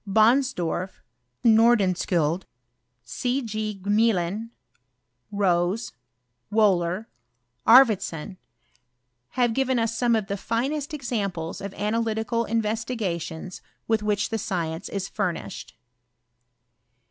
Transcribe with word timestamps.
Bonsdorf, 0.09 1.03
Nordenskiiild, 1.45 2.41
C. 3.03 3.39
G. 3.43 3.79
Gmelin, 3.83 4.49
Rose, 5.31 5.91
Wbhler, 6.51 7.05
Arfvedsou, 7.67 8.35
have 9.37 9.51
^ivea 9.51 9.77
us 9.83 9.95
some 9.95 10.15
of 10.15 10.25
the 10.25 10.37
finest 10.37 10.95
examples 10.95 11.61
of 11.61 11.71
analytical 11.75 12.47
MveEtigations 12.49 13.61
with 13.87 14.01
which 14.01 14.29
the 14.29 14.39
science 14.39 14.89
is 14.89 15.07
furnished. 15.07 15.75